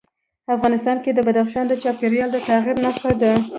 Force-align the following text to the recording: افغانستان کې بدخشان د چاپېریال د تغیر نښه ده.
افغانستان 0.55 0.97
کې 1.03 1.09
بدخشان 1.27 1.65
د 1.69 1.73
چاپېریال 1.83 2.29
د 2.33 2.37
تغیر 2.47 2.77
نښه 2.83 3.11
ده. 3.21 3.33